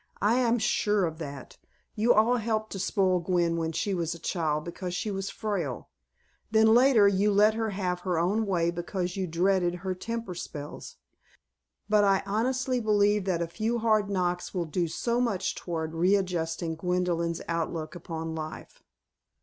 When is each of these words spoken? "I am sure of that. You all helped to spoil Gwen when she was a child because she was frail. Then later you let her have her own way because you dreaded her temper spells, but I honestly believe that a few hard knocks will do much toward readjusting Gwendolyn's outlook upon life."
"I 0.19 0.39
am 0.39 0.57
sure 0.57 1.05
of 1.05 1.19
that. 1.19 1.59
You 1.93 2.11
all 2.11 2.37
helped 2.37 2.71
to 2.71 2.79
spoil 2.79 3.19
Gwen 3.19 3.55
when 3.55 3.71
she 3.71 3.93
was 3.93 4.15
a 4.15 4.17
child 4.17 4.65
because 4.65 4.95
she 4.95 5.11
was 5.11 5.29
frail. 5.29 5.89
Then 6.49 6.73
later 6.73 7.07
you 7.07 7.31
let 7.31 7.53
her 7.53 7.69
have 7.69 7.99
her 7.99 8.17
own 8.17 8.47
way 8.47 8.71
because 8.71 9.15
you 9.15 9.27
dreaded 9.27 9.75
her 9.85 9.93
temper 9.93 10.33
spells, 10.33 10.95
but 11.87 12.03
I 12.03 12.23
honestly 12.25 12.79
believe 12.79 13.25
that 13.25 13.43
a 13.43 13.47
few 13.47 13.77
hard 13.77 14.09
knocks 14.09 14.55
will 14.55 14.65
do 14.65 14.87
much 15.21 15.53
toward 15.53 15.93
readjusting 15.93 16.77
Gwendolyn's 16.77 17.43
outlook 17.47 17.93
upon 17.93 18.33
life." 18.33 18.81